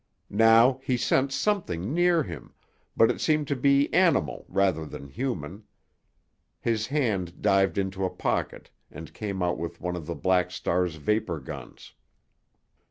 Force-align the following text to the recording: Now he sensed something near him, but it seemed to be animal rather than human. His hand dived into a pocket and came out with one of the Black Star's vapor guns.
Now 0.33 0.79
he 0.81 0.97
sensed 0.97 1.39
something 1.39 1.93
near 1.93 2.23
him, 2.23 2.55
but 2.97 3.11
it 3.11 3.21
seemed 3.21 3.47
to 3.49 3.55
be 3.55 3.93
animal 3.93 4.47
rather 4.49 4.83
than 4.83 5.09
human. 5.09 5.63
His 6.59 6.87
hand 6.87 7.39
dived 7.39 7.77
into 7.77 8.03
a 8.03 8.09
pocket 8.09 8.71
and 8.89 9.13
came 9.13 9.43
out 9.43 9.59
with 9.59 9.79
one 9.79 9.95
of 9.95 10.07
the 10.07 10.15
Black 10.15 10.49
Star's 10.49 10.95
vapor 10.95 11.39
guns. 11.41 11.93